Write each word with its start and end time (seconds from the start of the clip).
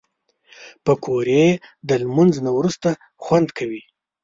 پکورې 0.85 1.43
د 1.87 1.89
لمونځ 2.01 2.33
نه 2.45 2.51
وروسته 2.57 2.89
خوند 3.23 3.47
کوي 3.57 3.81